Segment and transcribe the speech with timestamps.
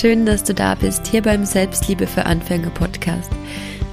[0.00, 3.30] schön, dass du da bist, hier beim Selbstliebe für Anfänger Podcast.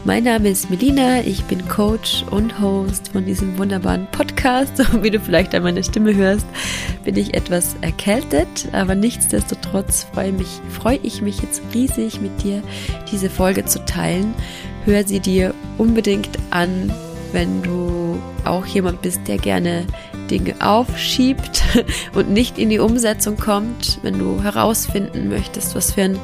[0.05, 4.79] Mein Name ist Melina, ich bin Coach und Host von diesem wunderbaren Podcast.
[4.93, 6.45] Und wie du vielleicht an meiner Stimme hörst,
[7.03, 12.63] bin ich etwas erkältet, aber nichtsdestotrotz freue, mich, freue ich mich jetzt riesig mit dir,
[13.11, 14.33] diese Folge zu teilen.
[14.85, 16.89] Hör sie dir unbedingt an,
[17.33, 19.85] wenn du auch jemand bist, der gerne
[20.27, 21.63] Dinge aufschiebt
[22.13, 26.19] und nicht in die Umsetzung kommt, wenn du herausfinden möchtest, was für ein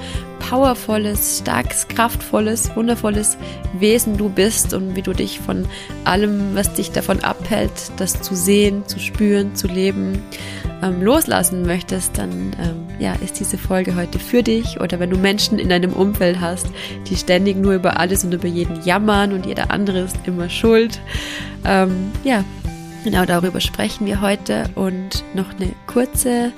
[0.49, 3.37] powervolles, starkes, kraftvolles, wundervolles
[3.79, 5.65] Wesen du bist und wie du dich von
[6.03, 10.21] allem, was dich davon abhält, das zu sehen, zu spüren, zu leben,
[10.83, 14.81] ähm, loslassen möchtest, dann ähm, ja, ist diese Folge heute für dich.
[14.81, 16.67] Oder wenn du Menschen in deinem Umfeld hast,
[17.07, 20.99] die ständig nur über alles und über jeden jammern und jeder andere ist immer schuld,
[21.65, 22.43] ähm, ja,
[23.03, 26.53] Genau darüber sprechen wir heute und noch eine kurze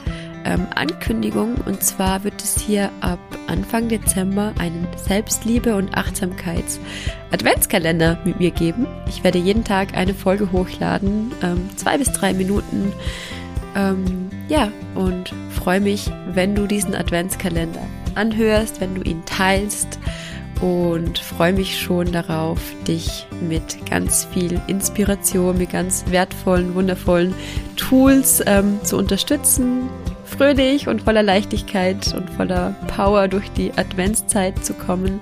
[0.46, 1.56] ähm, Ankündigung.
[1.66, 8.86] Und zwar wird es hier ab Anfang Dezember einen Selbstliebe- und Achtsamkeits-Adventskalender mit mir geben.
[9.08, 12.94] Ich werde jeden Tag eine Folge hochladen, ähm, zwei bis drei Minuten.
[13.76, 17.82] Ähm, ja, und freue mich, wenn du diesen Adventskalender
[18.14, 19.98] anhörst, wenn du ihn teilst
[20.62, 27.34] und freue mich schon darauf, dich mit ganz viel Inspiration, mit ganz wertvollen, wundervollen
[27.76, 29.90] Tools ähm, zu unterstützen,
[30.26, 35.20] fröhlich und voller Leichtigkeit und voller Power durch die Adventszeit zu kommen.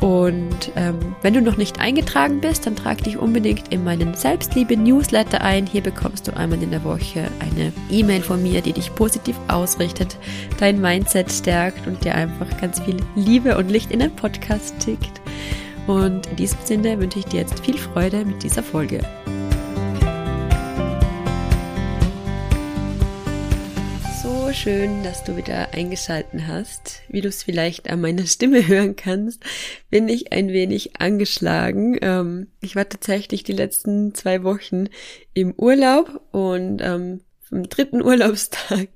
[0.00, 5.42] Und ähm, wenn du noch nicht eingetragen bist, dann trag dich unbedingt in meinen Selbstliebe-Newsletter
[5.42, 5.66] ein.
[5.66, 10.16] Hier bekommst du einmal in der Woche eine E-Mail von mir, die dich positiv ausrichtet,
[10.58, 15.20] dein Mindset stärkt und dir einfach ganz viel Liebe und Licht in den Podcast tickt.
[15.86, 19.00] Und in diesem Sinne wünsche ich dir jetzt viel Freude mit dieser Folge.
[24.54, 27.02] Schön, dass du wieder eingeschalten hast.
[27.08, 29.44] Wie du es vielleicht an meiner Stimme hören kannst,
[29.90, 31.98] bin ich ein wenig angeschlagen.
[32.02, 34.88] Ähm, ich war tatsächlich die letzten zwei Wochen
[35.34, 37.20] im Urlaub und ähm,
[37.52, 38.88] am dritten Urlaubstag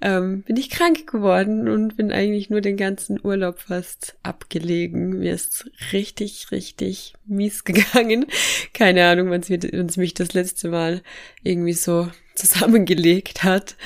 [0.00, 5.18] ähm, bin ich krank geworden und bin eigentlich nur den ganzen Urlaub fast abgelegen.
[5.18, 8.24] Mir ist richtig, richtig mies gegangen.
[8.72, 11.02] Keine Ahnung, wann es mich das letzte Mal
[11.42, 13.76] irgendwie so zusammengelegt hat.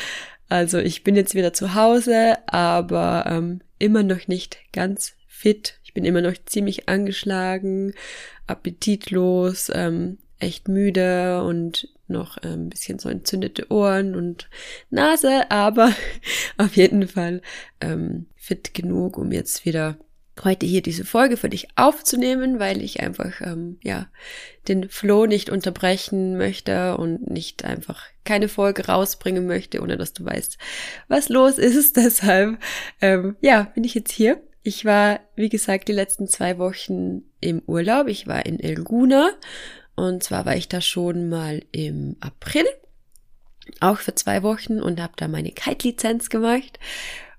[0.48, 5.78] Also ich bin jetzt wieder zu Hause, aber ähm, immer noch nicht ganz fit.
[5.84, 7.94] Ich bin immer noch ziemlich angeschlagen,
[8.46, 14.48] appetitlos, ähm, echt müde und noch ein ähm, bisschen so entzündete Ohren und
[14.90, 15.92] Nase, aber
[16.56, 17.42] auf jeden Fall
[17.80, 19.98] ähm, fit genug, um jetzt wieder
[20.44, 24.08] heute hier diese Folge für dich aufzunehmen, weil ich einfach ähm, ja
[24.66, 30.24] den Flow nicht unterbrechen möchte und nicht einfach keine Folge rausbringen möchte, ohne dass du
[30.24, 30.58] weißt,
[31.08, 31.96] was los ist.
[31.96, 32.58] Deshalb
[33.00, 34.42] ähm, ja bin ich jetzt hier.
[34.62, 38.08] Ich war wie gesagt die letzten zwei Wochen im Urlaub.
[38.08, 39.30] Ich war in Elguna
[39.94, 42.66] und zwar war ich da schon mal im April
[43.80, 46.78] auch für zwei Wochen und habe da meine Kite-Lizenz gemacht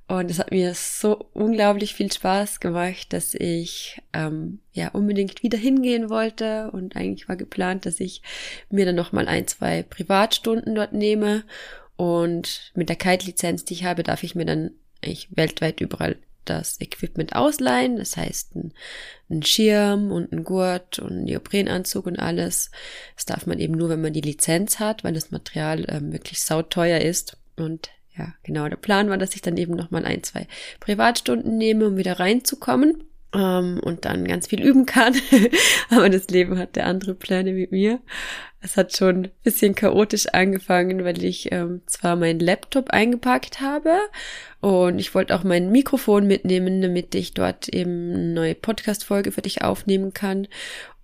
[0.09, 5.59] und es hat mir so unglaublich viel Spaß gemacht, dass ich ähm, ja unbedingt wieder
[5.59, 6.72] hingehen wollte.
[6.72, 8.24] Und eigentlich war geplant, dass ich
[8.72, 11.44] mir dann nochmal ein, zwei Privatstunden dort nehme.
[11.96, 14.72] Und mit der Kite-Lizenz, die ich habe, darf ich mir dann
[15.03, 17.98] eigentlich weltweit überall das Equipment ausleihen.
[17.98, 18.74] Das heißt, ein,
[19.30, 22.72] ein Schirm und ein Gurt und ein Neoprenanzug und alles.
[23.16, 26.42] Das darf man eben nur, wenn man die Lizenz hat, weil das Material ähm, wirklich
[26.42, 27.38] sauteuer ist.
[27.58, 30.47] Und ja, genau, der Plan war, dass ich dann eben nochmal ein, zwei
[30.80, 33.03] Privatstunden nehme, um wieder reinzukommen
[33.34, 35.16] ähm, und dann ganz viel üben kann.
[35.90, 38.00] Aber das Leben hatte andere Pläne mit mir.
[38.62, 43.97] Es hat schon ein bisschen chaotisch angefangen, weil ich ähm, zwar meinen Laptop eingepackt habe
[44.59, 49.41] und ich wollte auch mein Mikrofon mitnehmen, damit ich dort eben eine neue Podcast-Folge für
[49.41, 50.50] dich aufnehmen kann.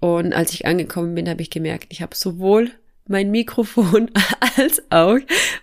[0.02, 2.72] Und als ich angekommen bin, habe ich gemerkt, ich habe sowohl
[3.08, 4.12] mein Mikrofon
[4.58, 5.18] als auch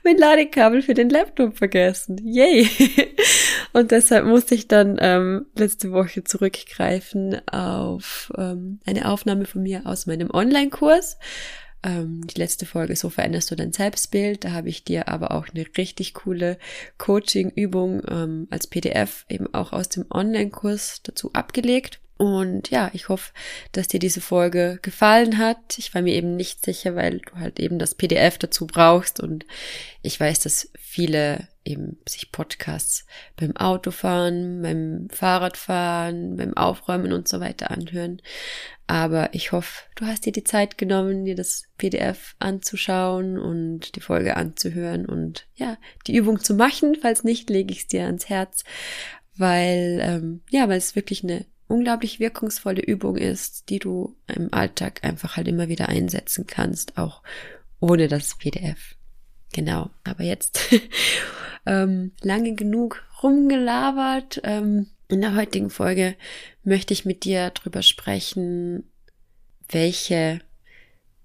[0.04, 2.18] mein Ladekabel für den Laptop vergessen.
[2.22, 2.68] Yay!
[3.72, 9.86] Und deshalb musste ich dann ähm, letzte Woche zurückgreifen auf ähm, eine Aufnahme von mir
[9.86, 11.18] aus meinem Online-Kurs.
[11.82, 14.44] Ähm, die letzte Folge, so veränderst du dein Selbstbild.
[14.44, 16.58] Da habe ich dir aber auch eine richtig coole
[16.98, 22.00] Coaching-Übung ähm, als PDF eben auch aus dem Online-Kurs dazu abgelegt.
[22.19, 23.32] Und ja, ich hoffe,
[23.73, 25.79] dass dir diese Folge gefallen hat.
[25.79, 29.19] Ich war mir eben nicht sicher, weil du halt eben das PDF dazu brauchst.
[29.19, 29.44] Und
[30.03, 33.06] ich weiß, dass viele eben sich Podcasts
[33.37, 38.20] beim Autofahren, beim Fahrradfahren, beim Aufräumen und so weiter anhören.
[38.87, 44.00] Aber ich hoffe, du hast dir die Zeit genommen, dir das PDF anzuschauen und die
[44.00, 46.97] Folge anzuhören und ja, die Übung zu machen.
[47.00, 48.64] Falls nicht, lege ich es dir ans Herz
[49.37, 55.00] weil, ähm, ja, weil es wirklich eine unglaublich wirkungsvolle Übung ist, die du im Alltag
[55.02, 57.22] einfach halt immer wieder einsetzen kannst, auch
[57.80, 58.94] ohne das PDF.
[59.52, 59.90] Genau.
[60.04, 60.60] Aber jetzt
[61.66, 64.40] ähm, lange genug rumgelabert.
[64.44, 66.14] Ähm, in der heutigen Folge
[66.62, 68.84] möchte ich mit dir drüber sprechen,
[69.68, 70.40] welche,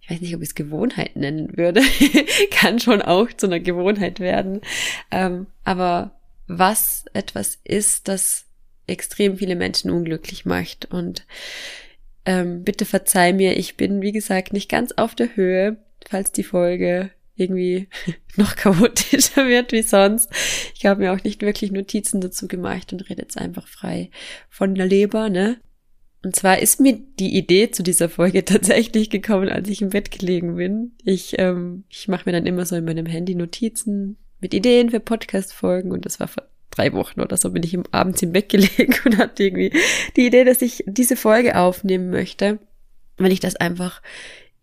[0.01, 1.81] ich weiß nicht, ob ich es Gewohnheit nennen würde,
[2.51, 4.61] kann schon auch zu einer Gewohnheit werden,
[5.11, 8.46] ähm, aber was etwas ist, das
[8.88, 10.86] extrem viele Menschen unglücklich macht.
[10.92, 11.25] Und
[12.25, 15.78] ähm, bitte verzeih mir, ich bin, wie gesagt, nicht ganz auf der Höhe,
[16.10, 17.88] falls die Folge irgendwie
[18.36, 20.30] noch chaotischer wird wie sonst.
[20.75, 24.10] Ich habe mir auch nicht wirklich Notizen dazu gemacht und rede jetzt einfach frei
[24.50, 25.57] von der Leber, ne?
[26.24, 30.12] Und zwar ist mir die Idee zu dieser Folge tatsächlich gekommen, als ich im Bett
[30.12, 30.94] gelegen bin.
[31.04, 35.00] Ich, ähm, ich mache mir dann immer so in meinem Handy Notizen mit Ideen für
[35.00, 36.44] Podcast-Folgen und das war vor
[36.77, 39.71] drei Wochen oder so bin ich im abends im Bett gelegen und hatte irgendwie
[40.15, 42.59] die Idee, dass ich diese Folge aufnehmen möchte,
[43.18, 44.01] weil ich das einfach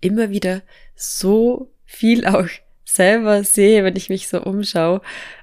[0.01, 0.63] immer wieder
[0.95, 2.49] so viel auch
[2.85, 5.01] selber sehe, wenn ich mich so umschaue,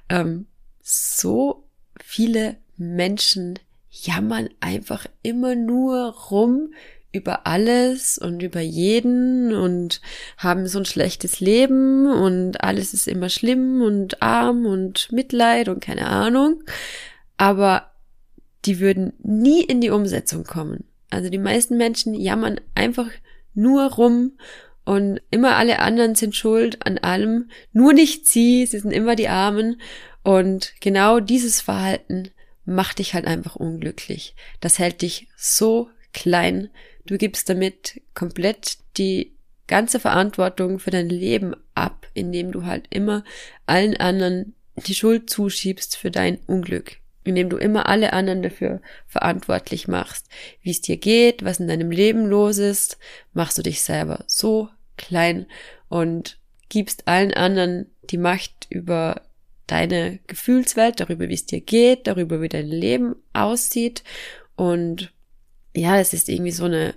[0.08, 0.46] ähm,
[0.80, 1.64] so
[2.02, 3.58] viele Menschen
[3.90, 6.72] jammern einfach immer nur rum
[7.12, 10.00] über alles und über jeden und
[10.38, 15.80] haben so ein schlechtes Leben und alles ist immer schlimm und arm und Mitleid und
[15.80, 16.62] keine Ahnung.
[17.36, 17.90] Aber
[18.64, 20.84] die würden nie in die Umsetzung kommen.
[21.10, 23.08] Also die meisten Menschen jammern einfach
[23.54, 24.32] nur rum
[24.84, 29.28] und immer alle anderen sind schuld an allem, nur nicht sie, sie sind immer die
[29.28, 29.80] Armen.
[30.24, 32.30] Und genau dieses Verhalten
[32.64, 34.34] macht dich halt einfach unglücklich.
[34.60, 36.70] Das hält dich so klein.
[37.06, 39.32] Du gibst damit komplett die
[39.66, 43.24] ganze Verantwortung für dein Leben ab, indem du halt immer
[43.66, 49.88] allen anderen die Schuld zuschiebst für dein Unglück, indem du immer alle anderen dafür verantwortlich
[49.88, 50.28] machst.
[50.62, 52.98] Wie es dir geht, was in deinem Leben los ist,
[53.32, 55.46] machst du dich selber so klein
[55.88, 56.38] und
[56.68, 59.22] gibst allen anderen die Macht über
[59.66, 64.02] deine Gefühlswelt, darüber, wie es dir geht, darüber, wie dein Leben aussieht.
[64.56, 65.12] Und
[65.74, 66.94] ja, es ist irgendwie so eine,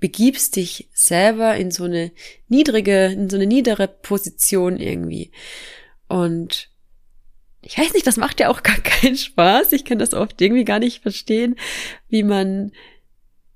[0.00, 2.12] begibst dich selber in so eine
[2.48, 5.32] niedrige, in so eine niedere Position irgendwie.
[6.08, 6.68] Und
[7.62, 9.72] ich weiß nicht, das macht ja auch gar keinen Spaß.
[9.72, 11.56] Ich kann das oft irgendwie gar nicht verstehen,
[12.08, 12.72] wie man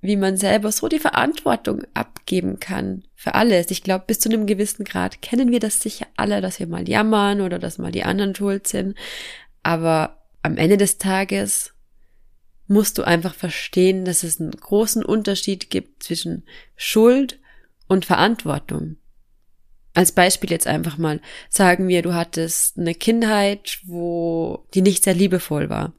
[0.01, 3.71] wie man selber so die Verantwortung abgeben kann für alles.
[3.71, 6.89] Ich glaube, bis zu einem gewissen Grad kennen wir das sicher alle, dass wir mal
[6.89, 8.97] jammern oder dass mal die anderen schuld sind.
[9.63, 11.75] Aber am Ende des Tages
[12.69, 16.45] musst du einfach verstehen, dass es einen großen Unterschied gibt zwischen
[16.77, 17.39] Schuld
[17.89, 18.97] und Verantwortung.
[19.95, 25.15] Als Beispiel jetzt einfach mal sagen wir, du hattest eine Kindheit, wo die nicht sehr
[25.15, 25.93] liebevoll war.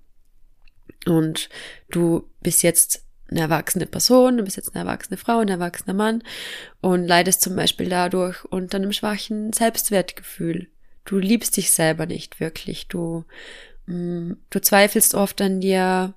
[1.05, 1.49] Und
[1.89, 6.23] du bist jetzt eine erwachsene Person, du bist jetzt eine erwachsene Frau, ein erwachsener Mann
[6.81, 10.67] und leidest zum Beispiel dadurch unter einem schwachen Selbstwertgefühl.
[11.05, 12.87] Du liebst dich selber nicht wirklich.
[12.87, 13.25] Du,
[13.87, 16.13] mh, mm, du zweifelst oft an dir.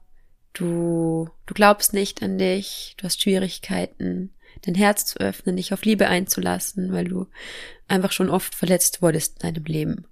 [0.53, 2.95] Du, du glaubst nicht an dich.
[2.97, 4.33] Du hast Schwierigkeiten,
[4.63, 7.27] dein Herz zu öffnen, dich auf Liebe einzulassen, weil du
[7.89, 10.07] einfach schon oft verletzt wurdest in deinem Leben.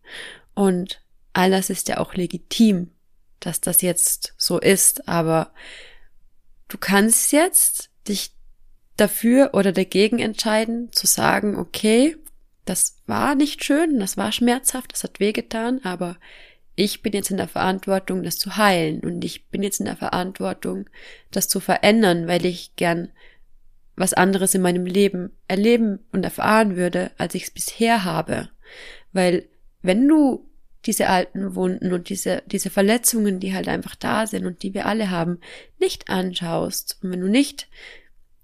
[0.54, 1.00] Und
[1.32, 2.90] all das ist ja auch legitim,
[3.38, 5.52] dass das jetzt so ist, aber
[6.70, 8.30] Du kannst jetzt dich
[8.97, 12.16] dafür oder dagegen entscheiden, zu sagen, okay,
[12.64, 16.16] das war nicht schön, das war schmerzhaft, das hat wehgetan, aber
[16.76, 19.96] ich bin jetzt in der Verantwortung, das zu heilen und ich bin jetzt in der
[19.96, 20.88] Verantwortung,
[21.30, 23.10] das zu verändern, weil ich gern
[23.96, 28.48] was anderes in meinem Leben erleben und erfahren würde, als ich es bisher habe.
[29.12, 29.48] Weil
[29.82, 30.48] wenn du
[30.86, 34.86] diese alten Wunden und diese, diese Verletzungen, die halt einfach da sind und die wir
[34.86, 35.38] alle haben,
[35.78, 37.68] nicht anschaust und wenn du nicht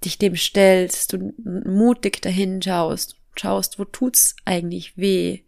[0.05, 1.35] dich dem stellst und
[1.67, 5.41] mutig dahin schaust, schaust, wo tut's eigentlich weh,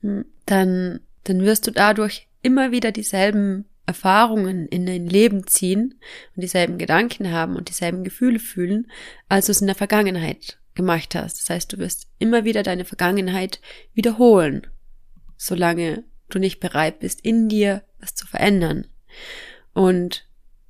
[0.00, 5.94] hm, dann, dann wirst du dadurch immer wieder dieselben Erfahrungen in dein Leben ziehen
[6.34, 8.90] und dieselben Gedanken haben und dieselben Gefühle fühlen,
[9.28, 11.40] als du es in der Vergangenheit gemacht hast.
[11.40, 13.60] Das heißt, du wirst immer wieder deine Vergangenheit
[13.94, 14.66] wiederholen,
[15.36, 18.86] solange du nicht bereit bist, in dir was zu verändern.
[19.74, 20.26] Und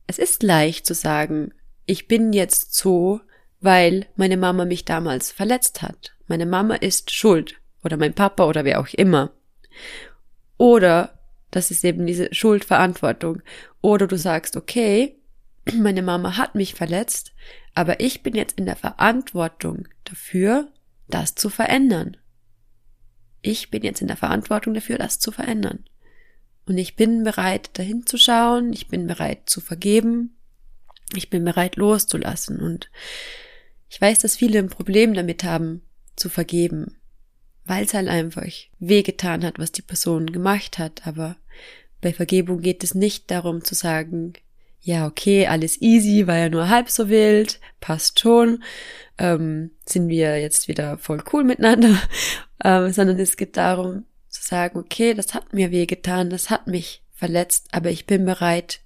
[0.06, 1.52] es ist leicht zu sagen,
[1.87, 3.21] ich bin jetzt so,
[3.61, 6.14] weil meine Mama mich damals verletzt hat.
[6.26, 9.32] Meine Mama ist schuld oder mein Papa oder wer auch immer.
[10.62, 11.19] Oder
[11.50, 13.42] das ist eben diese Schuldverantwortung.
[13.81, 15.16] Oder du sagst, okay,
[15.75, 17.33] meine Mama hat mich verletzt,
[17.75, 20.69] aber ich bin jetzt in der Verantwortung dafür,
[21.09, 22.16] das zu verändern.
[23.40, 25.85] Ich bin jetzt in der Verantwortung dafür, das zu verändern.
[26.64, 30.37] Und ich bin bereit, dahin zu schauen, ich bin bereit zu vergeben,
[31.16, 32.61] ich bin bereit loszulassen.
[32.61, 32.88] Und
[33.88, 35.83] ich weiß, dass viele ein Problem damit haben,
[36.14, 37.01] zu vergeben,
[37.64, 38.47] weil es halt einfach
[38.78, 41.07] wehgetan hat, was die Person gemacht hat.
[41.07, 41.37] Aber
[42.00, 44.35] bei Vergebung geht es nicht darum zu sagen,
[44.81, 48.64] ja, okay, alles easy, war ja nur halb so wild, passt schon,
[49.16, 51.97] ähm, sind wir jetzt wieder voll cool miteinander,
[52.64, 57.02] ähm, sondern es geht darum zu sagen, okay, das hat mir wehgetan, das hat mich
[57.12, 58.81] verletzt, aber ich bin bereit,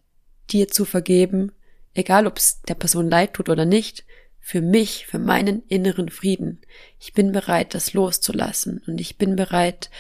[0.50, 1.52] dir zu vergeben,
[1.94, 4.04] egal ob es der Person leid tut oder nicht,
[4.46, 6.60] für mich, für meinen inneren Frieden.
[7.00, 9.90] Ich bin bereit, das loszulassen und ich bin bereit,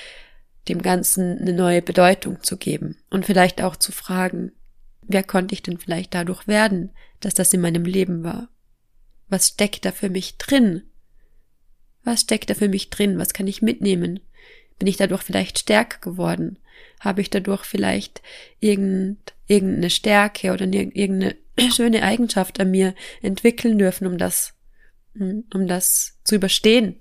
[0.68, 4.52] dem Ganzen eine neue Bedeutung zu geben und vielleicht auch zu fragen,
[5.02, 8.48] wer konnte ich denn vielleicht dadurch werden, dass das in meinem Leben war?
[9.28, 10.84] Was steckt da für mich drin?
[12.04, 13.18] Was steckt da für mich drin?
[13.18, 14.20] Was kann ich mitnehmen?
[14.78, 16.60] Bin ich dadurch vielleicht stärker geworden?
[17.00, 18.22] Habe ich dadurch vielleicht
[18.60, 21.34] irgend, irgendeine Stärke oder irgendeine
[21.74, 24.54] schöne Eigenschaft an mir entwickeln dürfen, um das,
[25.14, 26.96] um das zu überstehen?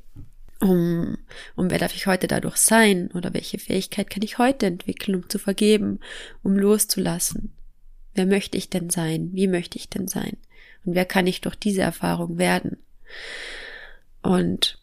[0.62, 1.17] Um,
[1.55, 3.12] um wer darf ich heute dadurch sein?
[3.13, 6.00] Oder welche Fähigkeit kann ich heute entwickeln, um zu vergeben,
[6.43, 7.53] um loszulassen?
[8.13, 9.31] Wer möchte ich denn sein?
[9.33, 10.38] Wie möchte ich denn sein?
[10.85, 12.77] Und wer kann ich durch diese Erfahrung werden?
[14.21, 14.79] Und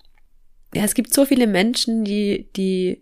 [0.74, 3.01] ja, es gibt so viele Menschen, die, die,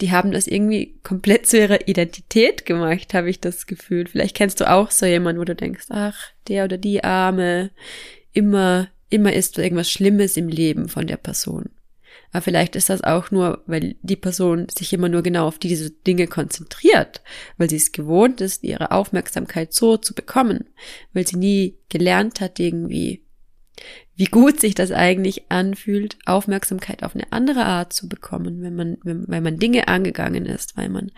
[0.00, 4.06] die haben das irgendwie komplett zu ihrer Identität gemacht, habe ich das Gefühl.
[4.06, 7.70] Vielleicht kennst du auch so jemanden, wo du denkst, ach, der oder die Arme,
[8.32, 11.70] immer, immer ist irgendwas Schlimmes im Leben von der Person.
[12.30, 15.90] Aber vielleicht ist das auch nur, weil die Person sich immer nur genau auf diese
[15.90, 17.22] Dinge konzentriert,
[17.56, 20.68] weil sie es gewohnt ist, ihre Aufmerksamkeit so zu bekommen,
[21.12, 23.24] weil sie nie gelernt hat irgendwie,
[24.16, 28.98] wie gut sich das eigentlich anfühlt, Aufmerksamkeit auf eine andere Art zu bekommen, wenn man,
[29.04, 31.12] wenn, weil man Dinge angegangen ist, weil man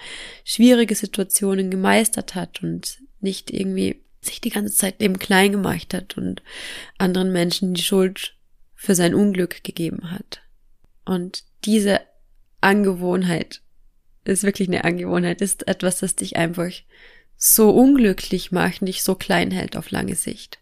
[0.44, 6.16] schwierige Situationen gemeistert hat und nicht irgendwie sich die ganze Zeit eben klein gemacht hat
[6.16, 6.42] und
[6.98, 8.36] anderen Menschen die Schuld
[8.74, 10.42] für sein Unglück gegeben hat.
[11.04, 12.00] Und diese
[12.60, 13.62] Angewohnheit
[14.24, 16.70] ist wirklich eine Angewohnheit, ist etwas, das dich einfach
[17.36, 20.58] so unglücklich macht und dich so klein hält auf lange Sicht.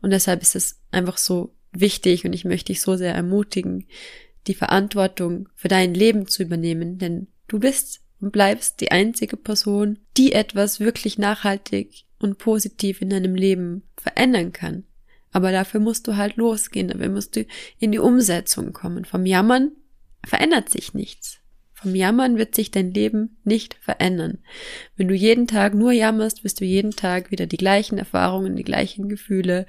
[0.00, 3.86] Und deshalb ist es einfach so wichtig und ich möchte dich so sehr ermutigen,
[4.46, 9.98] die Verantwortung für dein Leben zu übernehmen, denn du bist und bleibst die einzige Person,
[10.16, 14.84] die etwas wirklich nachhaltig und positiv in deinem Leben verändern kann.
[15.32, 17.44] Aber dafür musst du halt losgehen, dafür musst du
[17.78, 19.04] in die Umsetzung kommen.
[19.04, 19.72] Vom Jammern
[20.24, 21.40] verändert sich nichts.
[21.76, 24.38] Vom Jammern wird sich dein Leben nicht verändern.
[24.96, 28.64] Wenn du jeden Tag nur jammerst, wirst du jeden Tag wieder die gleichen Erfahrungen, die
[28.64, 29.66] gleichen Gefühle,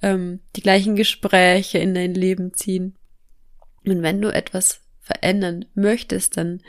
[0.00, 2.94] ähm, die gleichen Gespräche in dein Leben ziehen.
[3.84, 6.62] Und wenn du etwas verändern möchtest, dann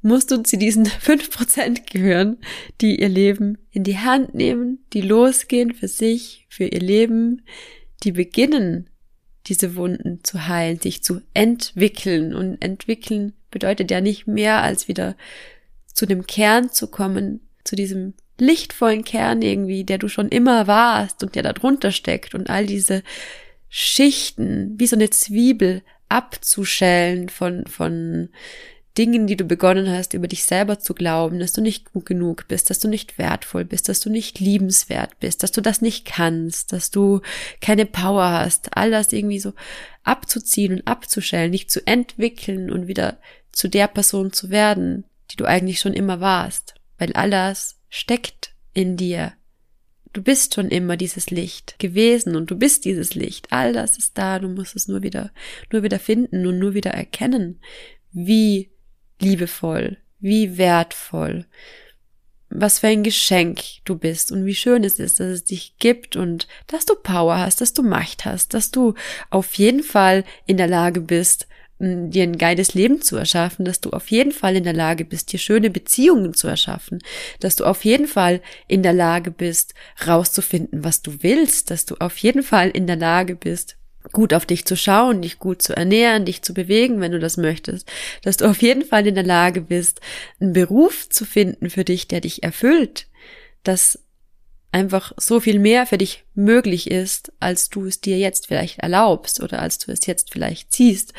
[0.00, 2.38] musst du zu diesen fünf Prozent gehören,
[2.80, 7.42] die ihr Leben in die Hand nehmen, die losgehen für sich, für ihr Leben,
[8.04, 8.88] die beginnen,
[9.46, 12.32] diese Wunden zu heilen, sich zu entwickeln.
[12.32, 15.16] Und entwickeln bedeutet ja nicht mehr, als wieder
[15.92, 21.22] zu dem Kern zu kommen, zu diesem lichtvollen Kern irgendwie, der du schon immer warst
[21.22, 23.02] und der da drunter steckt und all diese
[23.68, 28.30] Schichten, wie so eine Zwiebel abzuschälen von, von
[28.98, 32.48] Dingen, die du begonnen hast, über dich selber zu glauben, dass du nicht gut genug
[32.48, 36.04] bist, dass du nicht wertvoll bist, dass du nicht liebenswert bist, dass du das nicht
[36.04, 37.20] kannst, dass du
[37.60, 39.52] keine Power hast, all das irgendwie so
[40.02, 43.18] abzuziehen und abzuschälen, dich zu entwickeln und wieder
[43.52, 48.54] zu der Person zu werden, die du eigentlich schon immer warst, weil all das steckt
[48.72, 49.32] in dir.
[50.12, 53.48] Du bist schon immer dieses Licht gewesen und du bist dieses Licht.
[53.50, 55.30] All das ist da, du musst es nur wieder,
[55.72, 57.60] nur wieder finden und nur wieder erkennen,
[58.12, 58.70] wie
[59.20, 61.46] liebevoll, wie wertvoll,
[62.48, 66.16] was für ein Geschenk du bist und wie schön es ist, dass es dich gibt
[66.16, 68.94] und dass du Power hast, dass du Macht hast, dass du
[69.30, 71.46] auf jeden Fall in der Lage bist,
[71.80, 75.32] dir ein geiles Leben zu erschaffen, dass du auf jeden Fall in der Lage bist,
[75.32, 76.98] dir schöne Beziehungen zu erschaffen,
[77.40, 79.74] dass du auf jeden Fall in der Lage bist,
[80.06, 83.76] rauszufinden, was du willst, dass du auf jeden Fall in der Lage bist,
[84.12, 87.36] gut auf dich zu schauen, dich gut zu ernähren, dich zu bewegen, wenn du das
[87.36, 87.90] möchtest,
[88.22, 90.00] dass du auf jeden Fall in der Lage bist,
[90.38, 93.06] einen Beruf zu finden für dich, der dich erfüllt,
[93.62, 93.98] dass
[94.72, 99.42] einfach so viel mehr für dich möglich ist, als du es dir jetzt vielleicht erlaubst
[99.42, 101.12] oder als du es jetzt vielleicht ziehst,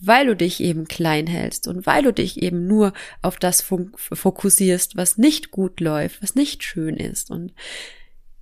[0.00, 4.96] weil du dich eben klein hältst und weil du dich eben nur auf das fokussierst,
[4.96, 7.30] was nicht gut läuft, was nicht schön ist.
[7.30, 7.52] Und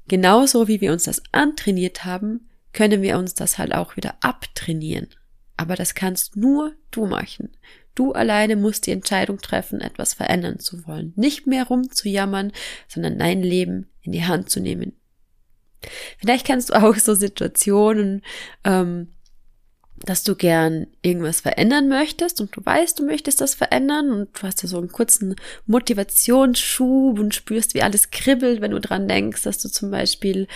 [0.08, 5.08] genauso wie wir uns das antrainiert haben, können wir uns das halt auch wieder abtrainieren.
[5.56, 7.50] Aber das kannst nur du machen.
[7.94, 11.14] Du alleine musst die Entscheidung treffen, etwas verändern zu wollen.
[11.16, 12.52] Nicht mehr rumzujammern,
[12.88, 14.92] sondern dein Leben in die Hand zu nehmen.
[16.18, 18.22] Vielleicht kennst du auch so Situationen,
[18.64, 19.08] ähm,
[20.04, 24.46] dass du gern irgendwas verändern möchtest und du weißt, du möchtest das verändern und du
[24.46, 25.36] hast ja so einen kurzen
[25.66, 30.48] Motivationsschub und spürst, wie alles kribbelt, wenn du dran denkst, dass du zum Beispiel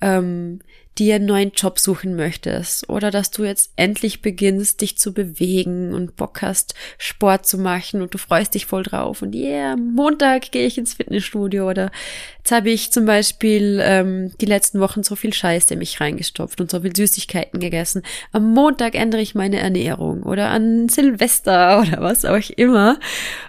[0.00, 0.60] ähm,
[0.98, 5.92] dir einen neuen Job suchen möchtest oder dass du jetzt endlich beginnst, dich zu bewegen
[5.92, 10.50] und Bock hast, Sport zu machen und du freust dich voll drauf und yeah, Montag
[10.52, 11.90] gehe ich ins Fitnessstudio oder
[12.38, 16.60] jetzt habe ich zum Beispiel ähm, die letzten Wochen so viel Scheiße in mich reingestopft
[16.60, 18.02] und so viel Süßigkeiten gegessen.
[18.32, 22.98] Am Montag ändere ich meine Ernährung oder an Silvester oder was auch immer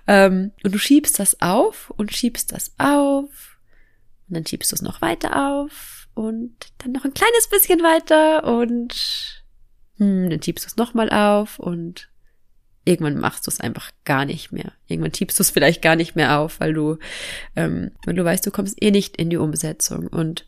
[0.08, 3.58] ähm, und du schiebst das auf und schiebst das auf
[4.28, 8.44] und dann schiebst du es noch weiter auf und dann noch ein kleines bisschen weiter
[8.44, 9.44] und
[9.98, 12.10] hm, dann schiebst du es nochmal auf und
[12.86, 14.72] irgendwann machst du es einfach gar nicht mehr.
[14.88, 16.98] Irgendwann schiebst du es vielleicht gar nicht mehr auf, weil du,
[17.56, 20.48] ähm, weil du weißt, du kommst eh nicht in die Umsetzung und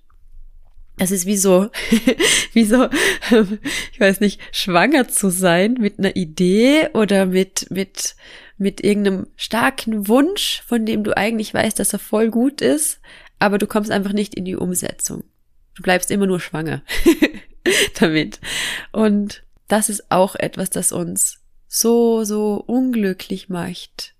[0.97, 1.69] das ist wie so,
[2.53, 2.89] wie so,
[3.93, 8.15] ich weiß nicht, schwanger zu sein mit einer Idee oder mit, mit,
[8.57, 13.01] mit irgendeinem starken Wunsch, von dem du eigentlich weißt, dass er voll gut ist,
[13.37, 15.23] aber du kommst einfach nicht in die Umsetzung.
[15.79, 16.81] Du bleibst immer nur schwanger
[18.01, 18.41] damit.
[18.91, 24.13] Und das ist auch etwas, das uns so, so unglücklich macht.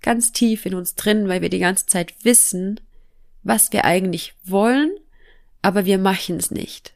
[0.00, 2.80] Ganz tief in uns drin, weil wir die ganze Zeit wissen,
[3.42, 4.92] was wir eigentlich wollen,
[5.60, 6.94] aber wir machen es nicht.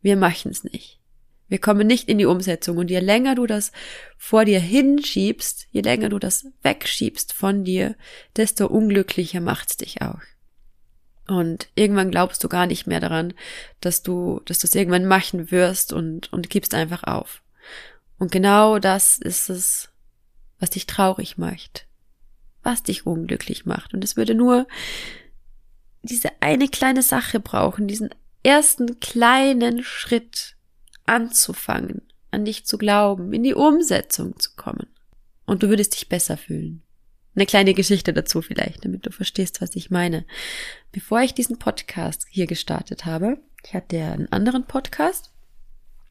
[0.00, 0.98] Wir machen es nicht.
[1.50, 3.70] Wir kommen nicht in die Umsetzung und je länger du das
[4.16, 7.96] vor dir hinschiebst, je länger du das wegschiebst von dir,
[8.34, 10.22] desto unglücklicher macht's dich auch.
[11.28, 13.34] Und irgendwann glaubst du gar nicht mehr daran,
[13.80, 17.42] dass du, dass du es irgendwann machen wirst und, und gibst einfach auf.
[18.18, 19.88] Und genau das ist es,
[20.58, 21.86] was dich traurig macht,
[22.62, 23.92] was dich unglücklich macht.
[23.92, 24.66] Und es würde nur
[26.02, 28.10] diese eine kleine Sache brauchen, diesen
[28.42, 30.56] ersten kleinen Schritt
[31.04, 34.86] anzufangen, an dich zu glauben, in die Umsetzung zu kommen.
[35.44, 36.82] Und du würdest dich besser fühlen.
[37.36, 40.24] Eine kleine Geschichte dazu vielleicht, damit du verstehst, was ich meine.
[40.90, 45.30] Bevor ich diesen Podcast hier gestartet habe, ich hatte ja einen anderen Podcast.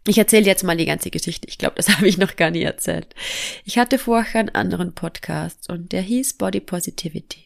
[0.07, 1.47] Ich erzähle jetzt mal die ganze Geschichte.
[1.47, 3.15] Ich glaube, das habe ich noch gar nie erzählt.
[3.63, 7.43] Ich hatte vorher einen anderen Podcast und der hieß Body Positivity.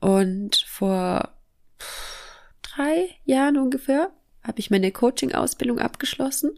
[0.00, 1.32] Und vor
[2.60, 4.10] drei Jahren ungefähr
[4.42, 6.50] habe ich meine Coaching-Ausbildung abgeschlossen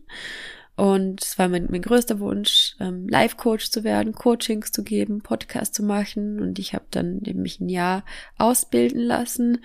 [0.83, 5.77] und es war mein, mein größter Wunsch, ähm, Life-Coach zu werden, Coachings zu geben, Podcast
[5.77, 6.41] zu machen.
[6.41, 8.05] Und ich habe dann mich ein Jahr
[8.37, 9.63] ausbilden lassen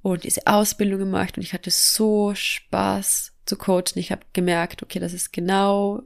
[0.00, 1.36] und diese Ausbildung gemacht.
[1.36, 3.96] Und ich hatte so Spaß zu coachen.
[3.96, 6.02] Ich habe gemerkt, okay, das ist genau,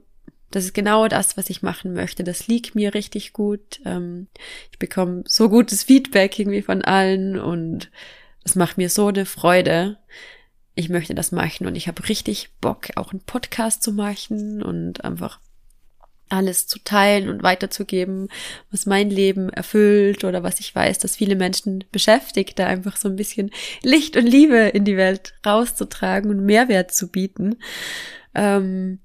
[0.49, 2.23] das ist genau das, was ich machen möchte.
[2.23, 3.79] Das liegt mir richtig gut.
[3.85, 4.29] Ähm,
[4.71, 7.91] ich bekomme so gutes Feedback irgendwie von allen und
[8.41, 9.99] das macht mir so eine Freude
[10.79, 15.03] ich möchte das machen und ich habe richtig Bock, auch einen Podcast zu machen und
[15.03, 15.39] einfach
[16.29, 18.29] alles zu teilen und weiterzugeben,
[18.71, 23.09] was mein Leben erfüllt oder was ich weiß, dass viele Menschen beschäftigt, da einfach so
[23.09, 27.57] ein bisschen Licht und Liebe in die Welt rauszutragen und Mehrwert zu bieten.
[28.33, 28.99] Ähm,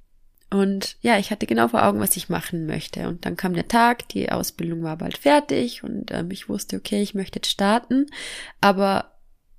[0.50, 3.08] und ja, ich hatte genau vor Augen, was ich machen möchte.
[3.08, 7.02] Und dann kam der Tag, die Ausbildung war bald fertig und ähm, ich wusste, okay,
[7.02, 8.06] ich möchte jetzt starten.
[8.60, 9.13] Aber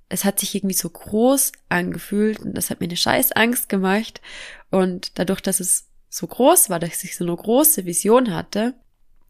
[0.08, 4.20] es hat sich irgendwie so groß angefühlt und das hat mir eine scheiß Angst gemacht.
[4.70, 8.74] Und dadurch, dass es so groß war, dass ich so eine große Vision hatte,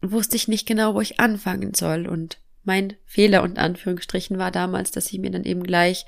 [0.01, 2.07] wusste ich nicht genau, wo ich anfangen soll.
[2.07, 6.05] Und mein Fehler und Anführungsstrichen war damals, dass ich mir dann eben gleich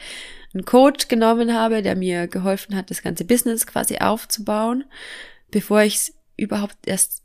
[0.53, 4.83] einen Coach genommen habe, der mir geholfen hat, das ganze Business quasi aufzubauen,
[5.51, 7.23] bevor ich es überhaupt erst,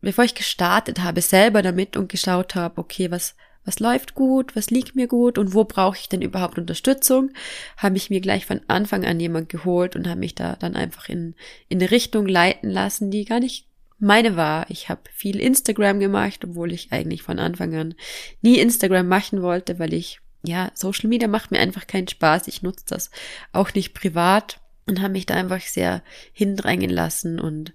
[0.00, 4.70] bevor ich gestartet habe, selber damit und geschaut habe, okay, was was läuft gut, was
[4.70, 7.30] liegt mir gut und wo brauche ich denn überhaupt Unterstützung,
[7.76, 11.08] habe ich mir gleich von Anfang an jemand geholt und habe mich da dann einfach
[11.08, 11.34] in,
[11.68, 13.66] in eine Richtung leiten lassen, die gar nicht
[13.98, 14.66] meine war.
[14.70, 17.94] Ich habe viel Instagram gemacht, obwohl ich eigentlich von Anfang an
[18.40, 22.48] nie Instagram machen wollte, weil ich, ja, Social Media macht mir einfach keinen Spaß.
[22.48, 23.10] Ich nutze das
[23.52, 27.74] auch nicht privat und habe mich da einfach sehr hindrängen lassen und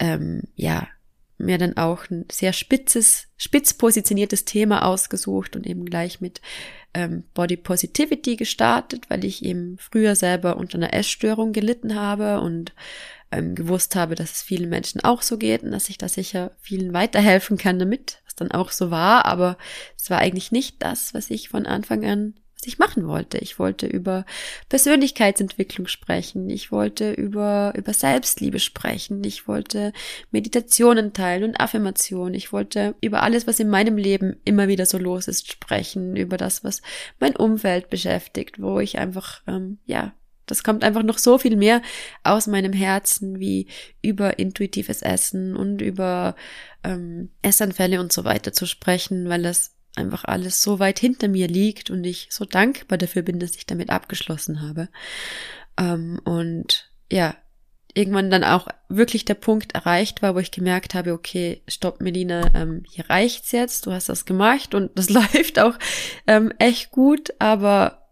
[0.00, 0.88] ähm, ja,
[1.42, 6.40] mir dann auch ein sehr spitzes, spitz positioniertes Thema ausgesucht und eben gleich mit
[6.94, 12.72] ähm, Body Positivity gestartet, weil ich eben früher selber unter einer Essstörung gelitten habe und
[13.30, 16.52] ähm, gewusst habe, dass es vielen Menschen auch so geht und dass ich da sicher
[16.60, 19.56] vielen weiterhelfen kann damit, was dann auch so war, aber
[19.96, 22.34] es war eigentlich nicht das, was ich von Anfang an
[22.66, 23.38] ich machen wollte.
[23.38, 24.24] Ich wollte über
[24.68, 26.48] Persönlichkeitsentwicklung sprechen.
[26.50, 29.22] Ich wollte über, über Selbstliebe sprechen.
[29.24, 29.92] Ich wollte
[30.30, 32.34] Meditationen teilen und Affirmationen.
[32.34, 36.16] Ich wollte über alles, was in meinem Leben immer wieder so los ist, sprechen.
[36.16, 36.82] Über das, was
[37.18, 40.14] mein Umfeld beschäftigt, wo ich einfach, ähm, ja,
[40.46, 41.82] das kommt einfach noch so viel mehr
[42.24, 43.68] aus meinem Herzen, wie
[44.02, 46.34] über intuitives Essen und über
[46.84, 51.48] ähm, Essanfälle und so weiter zu sprechen, weil das einfach alles so weit hinter mir
[51.48, 54.88] liegt und ich so dankbar dafür bin, dass ich damit abgeschlossen habe.
[55.78, 57.36] Ähm, und ja,
[57.94, 62.54] irgendwann dann auch wirklich der Punkt erreicht war, wo ich gemerkt habe, okay, stopp, Melina,
[62.54, 65.78] ähm, hier reicht's jetzt, du hast das gemacht und das läuft auch
[66.26, 68.02] ähm, echt gut, aber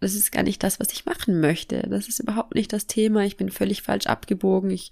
[0.00, 1.82] das ist gar nicht das, was ich machen möchte.
[1.88, 3.24] Das ist überhaupt nicht das Thema.
[3.24, 4.70] Ich bin völlig falsch abgebogen.
[4.70, 4.90] Ich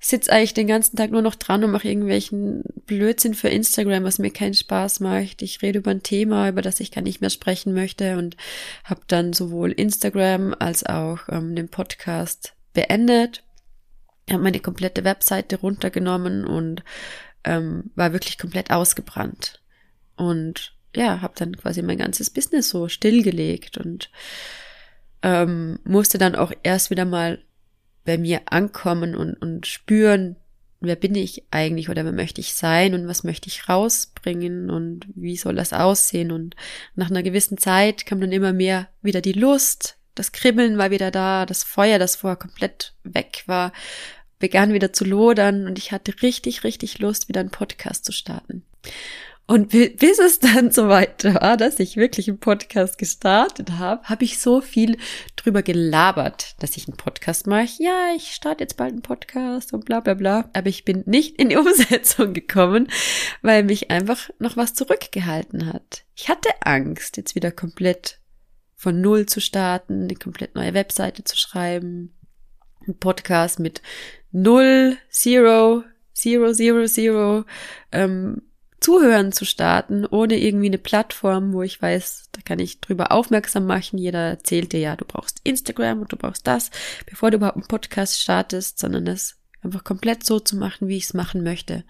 [0.00, 4.18] sitze eigentlich den ganzen Tag nur noch dran und mache irgendwelchen Blödsinn für Instagram, was
[4.18, 5.42] mir keinen Spaß macht.
[5.42, 8.36] Ich rede über ein Thema, über das ich gar nicht mehr sprechen möchte und
[8.84, 13.44] habe dann sowohl Instagram als auch ähm, den Podcast beendet.
[14.30, 16.82] Habe meine komplette Webseite runtergenommen und
[17.44, 19.60] ähm, war wirklich komplett ausgebrannt.
[20.16, 24.10] Und ja, habe dann quasi mein ganzes Business so stillgelegt und
[25.22, 27.42] ähm, musste dann auch erst wieder mal
[28.04, 30.36] bei mir ankommen und, und spüren,
[30.80, 35.06] wer bin ich eigentlich oder wer möchte ich sein und was möchte ich rausbringen und
[35.14, 36.32] wie soll das aussehen.
[36.32, 36.56] Und
[36.94, 41.10] nach einer gewissen Zeit kam dann immer mehr wieder die Lust, das Kribbeln war wieder
[41.10, 43.72] da, das Feuer, das vorher komplett weg war,
[44.38, 48.64] begann wieder zu lodern und ich hatte richtig, richtig Lust, wieder einen Podcast zu starten.
[49.50, 54.22] Und bis es dann so weit war, dass ich wirklich einen Podcast gestartet habe, habe
[54.22, 54.96] ich so viel
[55.34, 57.82] drüber gelabert, dass ich einen Podcast mache.
[57.82, 60.48] Ja, ich starte jetzt bald einen Podcast und bla bla bla.
[60.52, 62.86] Aber ich bin nicht in die Umsetzung gekommen,
[63.42, 66.04] weil mich einfach noch was zurückgehalten hat.
[66.14, 68.20] Ich hatte Angst, jetzt wieder komplett
[68.76, 72.16] von Null zu starten, eine komplett neue Webseite zu schreiben,
[72.86, 73.82] einen Podcast mit
[74.30, 75.82] Null, Zero,
[76.14, 77.44] Zero, Zero, Zero,
[77.90, 78.42] ähm,
[78.80, 83.66] Zuhören zu starten, ohne irgendwie eine Plattform, wo ich weiß, da kann ich drüber aufmerksam
[83.66, 83.98] machen.
[83.98, 86.70] Jeder erzählt dir ja, du brauchst Instagram und du brauchst das,
[87.06, 91.04] bevor du überhaupt einen Podcast startest, sondern das einfach komplett so zu machen, wie ich
[91.04, 91.84] es machen möchte.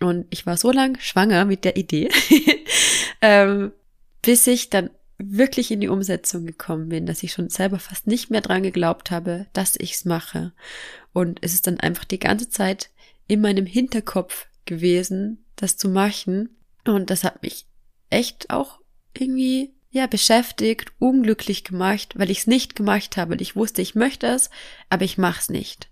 [0.00, 2.10] Und ich war so lang schwanger mit der Idee,
[3.22, 3.72] ähm,
[4.20, 8.30] bis ich dann wirklich in die Umsetzung gekommen bin, dass ich schon selber fast nicht
[8.30, 10.52] mehr dran geglaubt habe, dass ich's mache.
[11.14, 12.90] Und es ist dann einfach die ganze Zeit
[13.26, 16.56] in meinem Hinterkopf gewesen, das zu machen.
[16.84, 17.66] Und das hat mich
[18.10, 18.80] echt auch
[19.14, 23.36] irgendwie, ja, beschäftigt, unglücklich gemacht, weil ich es nicht gemacht habe.
[23.36, 24.50] Ich wusste, ich möchte es,
[24.90, 25.88] aber ich mach's nicht.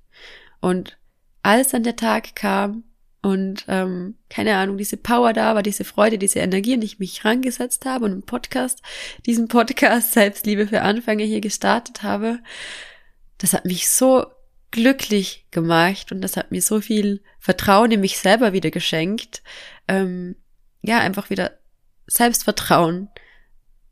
[0.60, 0.98] Und
[1.42, 2.84] als dann der Tag kam
[3.22, 7.24] und ähm, keine Ahnung, diese Power da war, diese Freude, diese Energie und ich mich
[7.24, 8.82] rangesetzt habe und im Podcast,
[9.24, 12.40] diesen Podcast Selbstliebe für Anfänger hier gestartet habe,
[13.38, 14.26] das hat mich so
[14.74, 19.42] glücklich gemacht und das hat mir so viel Vertrauen in mich selber wieder geschenkt.
[19.86, 20.34] Ähm,
[20.82, 21.52] ja, einfach wieder
[22.08, 23.08] Selbstvertrauen,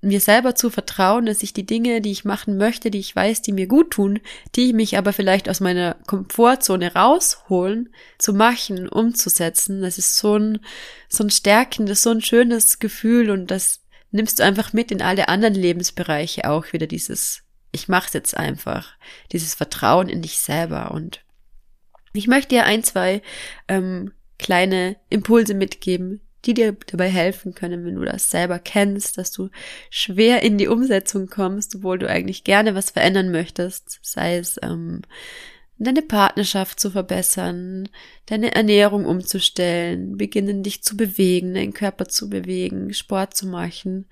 [0.01, 3.42] mir selber zu vertrauen, dass ich die Dinge, die ich machen möchte, die ich weiß,
[3.42, 4.18] die mir gut tun,
[4.57, 9.83] die mich aber vielleicht aus meiner Komfortzone rausholen, zu machen, umzusetzen.
[9.83, 10.59] Das ist so ein,
[11.09, 15.29] so ein stärkendes, so ein schönes Gefühl und das nimmst du einfach mit in alle
[15.29, 17.41] anderen Lebensbereiche auch wieder dieses
[17.72, 18.94] ich mach's jetzt einfach.
[19.32, 20.92] Dieses Vertrauen in dich selber.
[20.92, 21.24] Und
[22.12, 23.22] ich möchte dir ein, zwei
[23.66, 29.30] ähm, kleine Impulse mitgeben, die dir dabei helfen können, wenn du das selber kennst, dass
[29.30, 29.48] du
[29.90, 35.02] schwer in die Umsetzung kommst, obwohl du eigentlich gerne was verändern möchtest, sei es ähm,
[35.78, 37.88] deine Partnerschaft zu verbessern,
[38.26, 44.06] deine Ernährung umzustellen, beginnen dich zu bewegen, deinen Körper zu bewegen, Sport zu machen.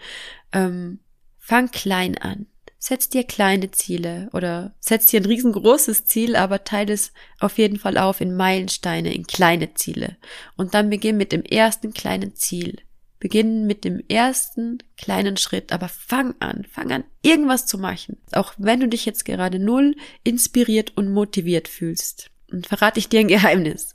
[0.53, 1.01] Ähm,
[1.39, 2.47] fang klein an
[2.81, 7.79] setz dir kleine Ziele oder setz dir ein riesengroßes Ziel, aber teile es auf jeden
[7.79, 10.17] Fall auf in Meilensteine, in kleine Ziele.
[10.57, 12.79] Und dann beginn mit dem ersten kleinen Ziel.
[13.19, 18.17] Beginn mit dem ersten kleinen Schritt, aber fang an, fang an, irgendwas zu machen.
[18.33, 22.31] Auch wenn du dich jetzt gerade null inspiriert und motiviert fühlst.
[22.51, 23.95] Und verrate ich dir ein Geheimnis.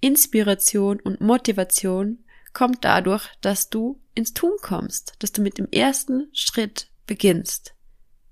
[0.00, 6.28] Inspiration und Motivation kommt dadurch, dass du ins Tun kommst, dass du mit dem ersten
[6.32, 7.74] Schritt beginnst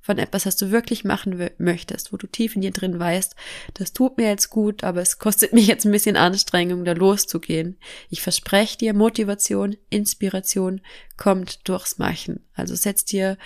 [0.00, 3.34] von etwas, das du wirklich machen möchtest, wo du tief in dir drin weißt,
[3.74, 7.76] das tut mir jetzt gut, aber es kostet mich jetzt ein bisschen Anstrengung, da loszugehen.
[8.08, 10.80] Ich verspreche dir, Motivation, Inspiration
[11.16, 12.44] kommt durchs Machen.
[12.54, 13.36] Also setz dir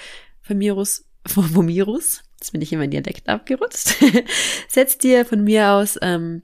[0.41, 3.97] von mir aus, von mir aus, jetzt bin ich in mein Dialekt abgerutscht,
[4.69, 6.43] setz dir von mir aus ähm,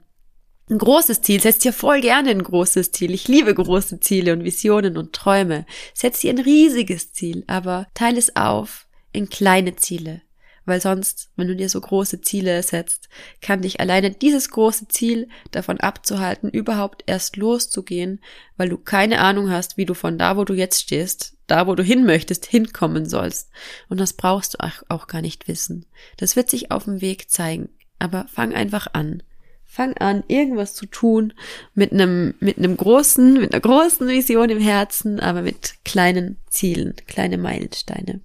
[0.69, 3.13] ein großes Ziel, setz dir voll gerne ein großes Ziel.
[3.13, 5.65] Ich liebe große Ziele und Visionen und Träume.
[5.93, 10.21] Setz dir ein riesiges Ziel, aber teile es auf in kleine Ziele.
[10.65, 13.09] Weil sonst, wenn du dir so große Ziele setzt,
[13.41, 18.21] kann dich alleine dieses große Ziel davon abzuhalten, überhaupt erst loszugehen,
[18.57, 21.73] weil du keine Ahnung hast, wie du von da, wo du jetzt stehst, da, wo
[21.73, 23.49] du hin möchtest, hinkommen sollst.
[23.89, 25.87] Und das brauchst du auch gar nicht wissen.
[26.17, 27.69] Das wird sich auf dem Weg zeigen.
[27.97, 29.23] Aber fang einfach an.
[29.65, 31.33] Fang an, irgendwas zu tun
[31.73, 36.95] mit einem, mit einem großen, mit einer großen Vision im Herzen, aber mit kleinen Zielen,
[37.07, 38.21] kleine Meilensteine.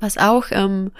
[0.00, 0.92] Was auch ähm,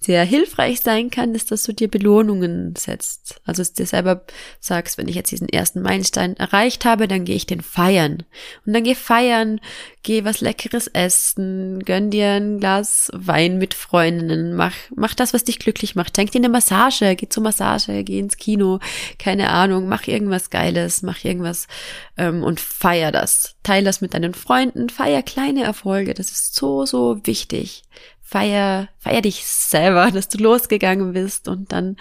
[0.00, 3.40] sehr hilfreich sein kann, ist, dass du dir Belohnungen setzt.
[3.44, 4.22] Also dass du dir selber
[4.60, 8.24] sagst, wenn ich jetzt diesen ersten Meilenstein erreicht habe, dann gehe ich den feiern.
[8.66, 9.60] Und dann geh feiern,
[10.02, 15.44] geh was Leckeres essen, gönn dir ein Glas Wein mit Freundinnen, mach, mach das, was
[15.44, 16.16] dich glücklich macht.
[16.16, 18.80] Schenk dir eine Massage, geh zur Massage, geh ins Kino,
[19.18, 21.68] keine Ahnung, mach irgendwas Geiles, mach irgendwas
[22.16, 23.56] ähm, und feier das.
[23.62, 26.14] Teil das mit deinen Freunden, feier kleine Erfolge.
[26.14, 27.82] Das ist so, so wichtig
[28.28, 31.96] feier, feier dich selber, dass du losgegangen bist und dann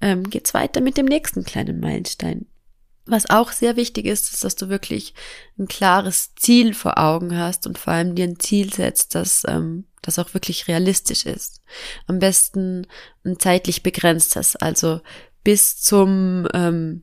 [0.00, 2.46] ähm, geht's weiter mit dem nächsten kleinen Meilenstein.
[3.06, 5.14] Was auch sehr wichtig ist, ist, dass du wirklich
[5.58, 9.84] ein klares Ziel vor Augen hast und vor allem dir ein Ziel setzt, das, ähm,
[10.02, 11.62] das auch wirklich realistisch ist.
[12.06, 12.86] Am besten
[13.24, 15.00] ein zeitlich begrenztes, also
[15.42, 17.02] bis zum ähm,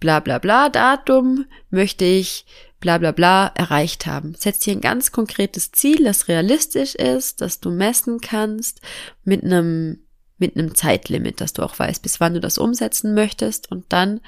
[0.00, 2.44] bla bla bla Datum möchte ich
[2.80, 4.34] bla bla bla erreicht haben.
[4.34, 8.80] Setz dir ein ganz konkretes Ziel, das realistisch ist, das du messen kannst,
[9.24, 10.00] mit einem,
[10.38, 14.20] mit einem Zeitlimit, dass du auch weißt, bis wann du das umsetzen möchtest und dann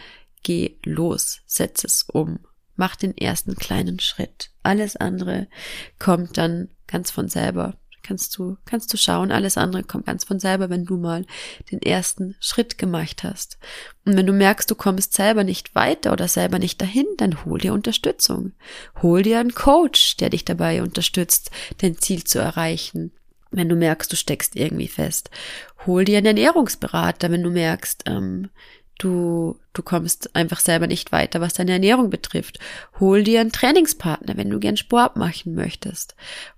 [0.43, 2.41] geh los, setz es um.
[2.77, 4.51] Mach den ersten kleinen Schritt.
[4.63, 5.49] Alles andere
[5.99, 9.33] kommt dann ganz von selber kannst du, kannst du schauen.
[9.33, 11.25] Alles andere kommt ganz von selber, wenn du mal
[11.71, 13.59] den ersten Schritt gemacht hast.
[14.05, 17.59] Und wenn du merkst, du kommst selber nicht weiter oder selber nicht dahin, dann hol
[17.59, 18.53] dir Unterstützung.
[19.03, 23.13] Hol dir einen Coach, der dich dabei unterstützt, dein Ziel zu erreichen.
[23.51, 25.31] Wenn du merkst, du steckst irgendwie fest.
[25.87, 28.51] Hol dir einen Ernährungsberater, wenn du merkst, ähm,
[29.01, 32.59] Du, du kommst einfach selber nicht weiter, was deine Ernährung betrifft.
[33.01, 36.15] Hol dir einen Trainingspartner, wenn du gern Sport machen möchtest.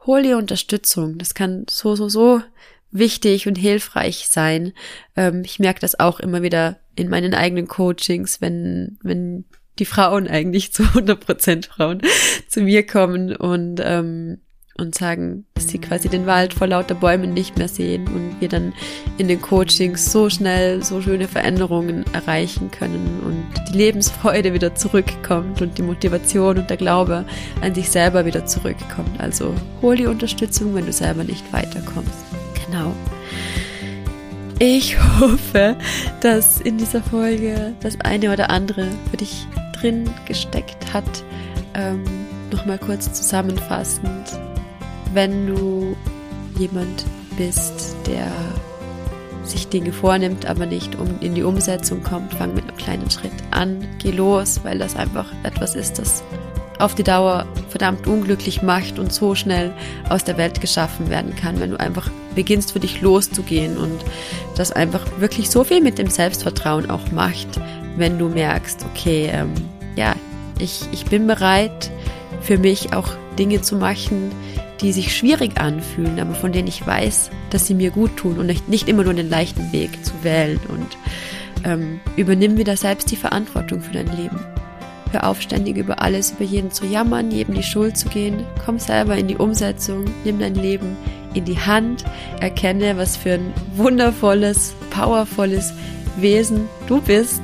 [0.07, 1.19] Hol dir Unterstützung.
[1.19, 2.43] Das kann so, so, so
[2.91, 4.73] wichtig und hilfreich sein.
[5.15, 9.45] Ähm, ich merke das auch immer wieder in meinen eigenen Coachings, wenn, wenn
[9.79, 12.03] die Frauen eigentlich zu 100 Prozent Frauen
[12.49, 14.41] zu mir kommen und ähm,
[14.83, 18.49] und sagen, dass sie quasi den Wald vor lauter Bäumen nicht mehr sehen und wir
[18.49, 18.75] dann
[19.17, 25.63] in den Coachings so schnell so schöne Veränderungen erreichen können und die Lebensfreude wieder zurückkommt
[25.63, 27.25] und die Motivation und der Glaube
[27.63, 29.19] an sich selber wieder zurückkommt.
[29.19, 32.13] Also hol die Unterstützung, wenn du selber nicht weiterkommst.
[32.67, 32.93] Genau.
[34.59, 35.77] Ich hoffe,
[36.21, 39.47] dass in dieser Folge das eine oder andere für dich
[39.81, 41.25] drin gesteckt hat.
[41.75, 42.05] Ähm,
[42.53, 44.39] Nochmal kurz zusammenfassend
[45.13, 45.97] wenn du
[46.59, 47.05] jemand
[47.37, 48.31] bist, der
[49.45, 53.33] sich Dinge vornimmt, aber nicht um in die Umsetzung kommt, fang mit einem kleinen Schritt
[53.51, 56.23] an, geh los, weil das einfach etwas ist, das
[56.79, 59.73] auf die Dauer verdammt unglücklich macht und so schnell
[60.09, 64.05] aus der Welt geschaffen werden kann, wenn du einfach beginnst für dich loszugehen und
[64.57, 67.61] das einfach wirklich so viel mit dem Selbstvertrauen auch macht,
[67.97, 69.53] wenn du merkst, okay, ähm,
[69.97, 70.15] ja,
[70.59, 71.91] ich, ich bin bereit,
[72.41, 74.31] für mich auch Dinge zu machen,
[74.81, 78.69] die sich schwierig anfühlen, aber von denen ich weiß, dass sie mir gut tun und
[78.69, 80.61] nicht, immer nur den leichten Weg zu wählen.
[80.69, 80.97] Und
[81.65, 84.41] ähm, übernimm wieder selbst die Verantwortung für dein Leben.
[85.13, 88.47] Hör auf, ständig über alles, über jeden zu jammern, jedem die Schuld zu gehen.
[88.65, 90.97] Komm selber in die Umsetzung, nimm dein Leben
[91.35, 92.05] in die Hand,
[92.41, 95.73] erkenne, was für ein wundervolles, powervolles
[96.17, 97.43] Wesen du bist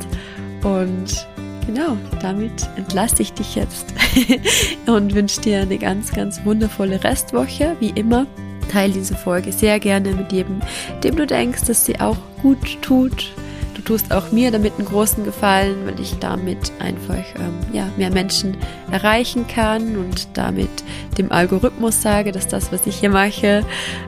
[0.63, 1.27] und
[1.67, 3.95] genau, damit entlasse ich dich jetzt
[4.87, 7.77] und wünsche dir eine ganz, ganz wundervolle Restwoche.
[7.81, 8.27] Wie immer,
[8.71, 10.61] teile diese Folge sehr gerne mit jedem,
[11.03, 13.33] dem du denkst, dass sie auch gut tut.
[13.75, 18.11] Du tust auch mir damit einen großen Gefallen, weil ich damit einfach ähm, ja, mehr
[18.11, 18.57] Menschen
[18.91, 20.71] erreichen kann und damit
[21.17, 23.65] dem Algorithmus sage, dass das, was ich hier mache,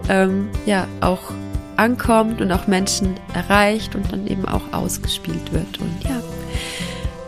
[0.08, 1.32] ähm, ja auch
[1.76, 5.78] ankommt und auch Menschen erreicht und dann eben auch ausgespielt wird.
[5.78, 6.20] Und ja,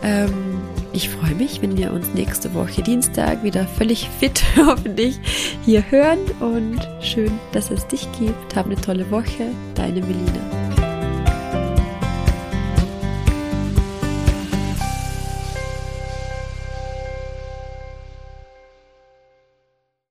[0.03, 0.52] ähm,
[0.93, 5.19] ich freue mich, wenn wir uns nächste Woche Dienstag wieder völlig fit hoffentlich
[5.65, 8.55] hier hören und schön, dass es dich gibt.
[8.55, 10.62] Hab eine tolle Woche, deine Melina.